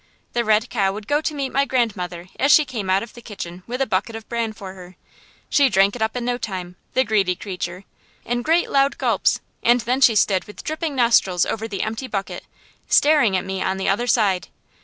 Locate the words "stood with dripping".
10.15-10.95